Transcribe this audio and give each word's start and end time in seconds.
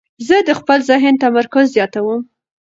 زه 0.27 0.37
د 0.47 0.49
خپل 0.59 0.79
ذهن 0.89 1.13
تمرکز 1.23 1.65
زیاتوم. 1.75 2.21